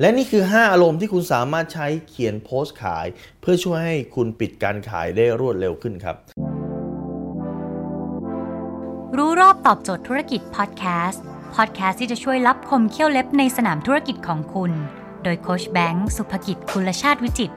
[0.00, 3.06] และนี่คือ 5 อารมณ์ที่คุณสามารถใช้เขียนโพสต์ขาย
[3.40, 6.16] เพื่อช่วยให้คุณปิดการขายได้รวดเร็วขึ้นครับ
[9.16, 11.22] รู้รอบตอบโจทย์ธุรกิจพอดแคสต์
[11.54, 14.72] พอดแคสต์ที่จะช่วยรับคมเขี้ยวเล็บในสนามธุรกิจของคุณ
[15.22, 17.52] โดยโคชแบงค์สุภกิจคุณชาติวิจิต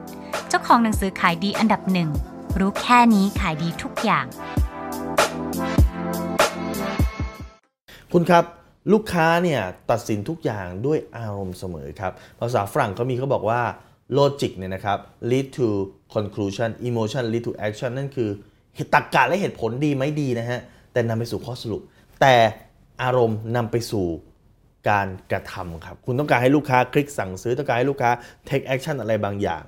[0.48, 2.08] เจ้าของหนังสือขายดีอันดับหนึ่ง
[2.58, 4.26] รู้แค่นี้ขายดีทุกอย่าง
[8.12, 8.59] คุณครับ
[8.92, 9.60] ลูกค้าเนี่ย
[9.90, 13.62] ตัดสินทุกอย่างด้วยอารมณ์เสมอครับภาษาฝรั่งเขามีเขาบอกว่า
[14.18, 14.98] logic เนี่ยนะครับ
[15.30, 15.66] lead to
[16.14, 18.30] conclusion emotion lead to action นั่นคือ
[18.94, 20.60] ตรรกะและเหตุผลดีไหมดีนะฮะ
[20.92, 21.82] แต่นำไปสู่ข้อสรุป
[22.20, 22.34] แต่
[23.02, 24.06] อารมณ์นำไปสู่
[24.90, 28.10] การกระทำครับ คุณต้องการให้ลูกค้าคลิกสั่งซื้อต้องการให้ลูกค้า
[28.48, 29.64] take action อะไรบางอย่าง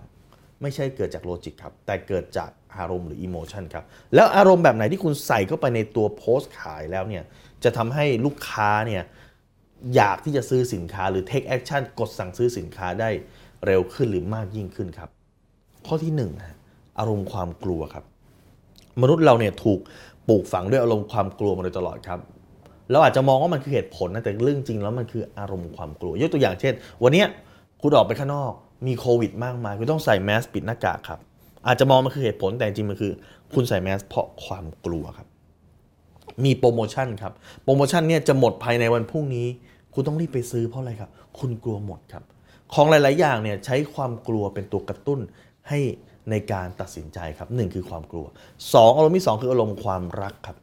[0.63, 3.85] ไม่ใช่เกิดจาก logic ครับ แต่เกิดจากอารมณ์หรือ emotion ครับ
[4.15, 7.25] แล้วอารมณ์แบบไหนที่คุณใส่เข้าไปในตัวโพสต์ขายแล้วเนี่ย
[7.65, 9.03] จะทำให้ลูกค้าเนี่ย
[9.95, 13.11] อยากที่จะซื้อสินค้าหรือ take action กดสั่งซื้อสินค้าได้
[13.67, 15.11] เร็วขึ้นหรือมากยิ่งขึ้นครับ
[15.87, 16.33] ข้อที่1นึ่ง
[16.99, 18.05] อารมณ์ความกลัวครับ
[19.03, 19.81] มนุษย์เราเนี่ยถูก
[20.29, 22.21] ปลูกฝังด้วยอารมณ์ความกลัวมาโดยตลอดครับ
[22.91, 27.25] เราอาจจะมองว่ามันคือเหตุผลนะแต่เรื่องจริงแล้วมันคืออารมณ์ความกลัวยกตัวอย่างเช่น วันนี้
[27.83, 28.53] คุณออกไปข้างนอก
[28.87, 31.21] มีโควิดมากมาย คุณต้องใส่แมสปิดหน้ากากครับ
[31.67, 33.13] อาจจะมองมันคือเหตุผลแต่จริงมันคือ
[33.55, 35.29] คุณใส่แมสเพราะความกลัวครับ
[36.45, 37.33] มีโปรโมชั่นครับ
[37.65, 39.47] โปรโมชั่นเนี่ยจะหมดภายในวันพรุ่งนี้
[39.95, 42.25] คุณต้องรีบไปซื้อเพราะอะไรครับ คุณกลัวหมดครับ
[42.75, 45.21] ของหลาย ๆ อย่างเนี่ยใช้ความกลัวเป็นตัวกระตุ้น
[45.69, 45.79] ให้
[46.31, 48.27] ในการตัดสินใจครับหนึ่งคือความกลัว
[48.75, 50.57] สองอารมณ์ที่สองคืออารมณ์ความรักครับ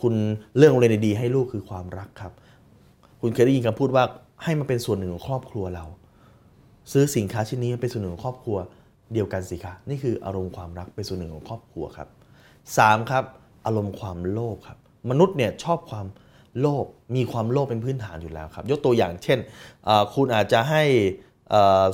[0.00, 0.14] คุณ
[0.56, 2.32] เรื่องโรงเรียนดีๆให้ลูกคือความรักครับ
[3.20, 4.04] คุณเคยได้ยินคำพูดว่า
[4.42, 5.84] ให้มันเป็นส่วนหนึ่งของครอบครัวเรา
[6.92, 8.56] ซื้อสินค้าชิ้นนี้เป็นส่วนหนึ่งของครอบครัว
[9.12, 12.08] เดียวกันสิคะนี่คืออารมณ์ความรักเป็นส่วนหนึ่งของครอบครัวครับ
[12.78, 13.24] สามครับ
[13.66, 14.78] อารมณ์ความโลภครับ
[15.10, 16.06] มนุษย์เนี่ยชอบความ
[16.60, 19.38] โลภมีความโลภเป็นพื้นฐานอยู่แล้วครับ ยกตัวอย่างเช่น
[20.14, 20.82] คุณอาจจะให้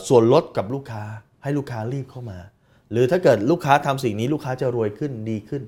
[0.08, 1.02] ส่วนลดกับลูกค้า
[1.42, 2.38] ให้ลูกค้ารีบเข้ามา
[2.90, 5.62] หรือถ้าเกิดลูกค้าทำสิ่งนี้ลูกค้าจะรวยขึ้นดีขึ้น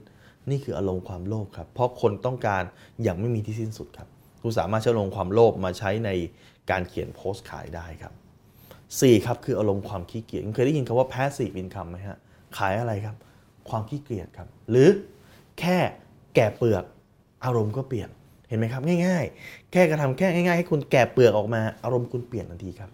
[0.51, 2.63] นี่คืออารมณ์ความโลภครับ เพราะคนต้องการ
[3.03, 4.09] อย่างไม่มีที่สิ้นสุดครับ
[4.43, 6.11] คุณสามารถใช้อารมณ์ความโลภมาใช้ใน
[6.71, 8.13] การเขียนโพสต์ขายได้ครับ
[9.01, 12.19] 4ครับคืออารมณ์ความขี้เกียจคุณเคยได้ยินคำว่า passive income ไหมฮะ
[12.59, 13.17] ขายอะไรครับ
[13.69, 14.89] ความขี้เกียจครับ หรือ
[15.61, 15.79] แค่
[16.35, 16.85] แกะเปลือก
[17.45, 18.09] อารมณ์ก็เปลี่ยน
[18.49, 22.91] เห็นไหมครับ ง่ายๆ แค่กระทำแค่ง่ายๆให้คุณแกะเปลือกออกมาอารมณ์คุณเปลี่ยนทันทีครับ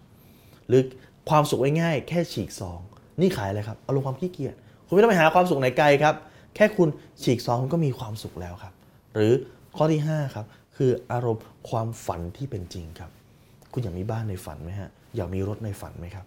[0.67, 0.81] หรือ
[1.29, 2.79] ความสุขง่ายๆแค่ฉีกซอง
[3.21, 4.55] นี่ขายอะไรครับอารมณ์ความขี้เกียจ
[4.87, 6.15] คุณไม่ต้องไปหาความสุขไหนไกลครับ
[6.55, 6.89] แค่คุณ
[7.23, 8.73] ฉีกซองคุณก็มีความสุขแล้วครับ
[9.15, 9.33] หรือ
[9.77, 10.45] ข้อที่5ครับ
[10.77, 13.11] คืออารมณ์ความฝันที่เป็นจริงครับ
[13.73, 16.25] คุณอยากมีบ้านในฝันไหมฮะ อยากมีรถในฝันไหมครับ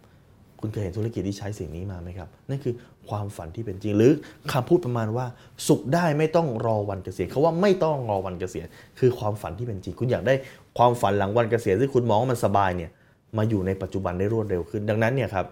[0.61, 2.75] คุณเคยเห็นธุรกิจที่ใช้สิ่งนี้มาไหมครับ นั่นคือ
[3.09, 4.12] ความฝันที่เป็นจริง หรือ
[4.53, 5.27] คำพูดประมาณว่า
[5.69, 8.67] สุขได้ไม่ต้องรอวันเกษียณเขาว่าไม่ต้องรอวันเกษียณ
[8.99, 10.34] คือความฝันที่เป็นจริง คุณอยากได้
[10.78, 12.91] ความฝันหลังวันเกษียณที่คุณมองว่ามันสบายเนี่ย
[13.39, 15.47] มาอยู่ในปัจจุบันได้รวดเร็วขึ้น ดังนั้นเนี่ยครับ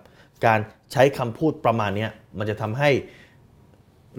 [0.46, 0.58] การ
[0.92, 2.06] ใช้คำพูดประมาณนี้
[2.38, 2.90] มันจะทำให้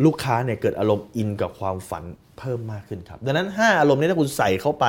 [0.05, 2.03] ลูกค้าเนี่ยเกิดอารมณ์อินกับความฝัน
[2.37, 4.85] เพิ่มมากขึ้นครับ ดังนั้น 5 อารมณ์นี้ถ้าคุณใส่เข้าไป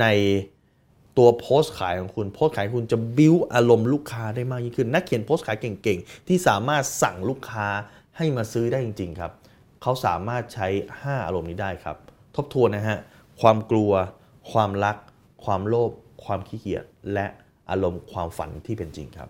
[0.00, 0.06] ใน
[1.18, 7.68] ตัวโพสต์ขายของคุณโพสต์ขายคุณจะบิ้วอารมณ์ลูกค้าได้มากยิ่งขึ้น นักเขียนโพสต์ขายเก่งๆ ที่สามารถสั่งลูกค้า
[8.16, 9.32] ให้มาซื้อได้จริง ๆ ครับ
[9.82, 10.68] เขาสามารถใช้
[11.00, 11.96] 5 อารมณ์นี้ได้ครับ
[12.36, 12.98] ทบทวนนะฮะ
[13.40, 13.92] ความกลัว
[14.52, 14.96] ความรัก
[15.44, 15.90] ความโลภ
[16.24, 17.26] ความขี้เกียจและ
[17.70, 19.28] อารมณ์ความฝันที่เป็นจริงครับ